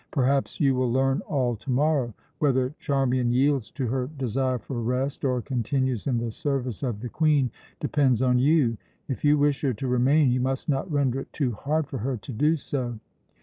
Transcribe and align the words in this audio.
"Perhaps 0.09 0.59
you 0.59 0.73
will 0.73 0.91
learn 0.91 1.21
all 1.27 1.55
to 1.57 1.69
morrow. 1.69 2.15
Whether 2.39 2.73
Charmian 2.79 3.31
yields 3.31 3.69
to 3.69 3.85
her 3.85 4.07
desire 4.07 4.57
for 4.57 4.81
rest, 4.81 5.23
or 5.23 5.43
continues 5.43 6.07
in 6.07 6.17
the 6.17 6.31
service 6.31 6.81
of 6.81 7.01
the 7.01 7.07
Queen, 7.09 7.51
depends 7.79 8.19
on 8.23 8.39
you. 8.39 8.77
If 9.07 9.23
you 9.23 9.37
wish 9.37 9.61
her 9.61 9.73
to 9.75 9.87
remain 9.87 10.31
you 10.31 10.39
must 10.39 10.67
not 10.67 10.91
render 10.91 11.19
it 11.19 11.31
too 11.31 11.51
hard 11.51 11.85
for 11.85 11.99
her 11.99 12.17
to 12.17 12.31
do 12.33 12.55
so. 12.55 12.97